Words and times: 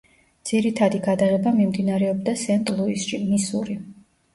ძირითადი 0.51 1.01
გადაღება 1.09 1.55
მიმდინარეობდა 1.59 2.37
სენტ-ლუისში, 2.49 3.25
მისური. 3.33 3.83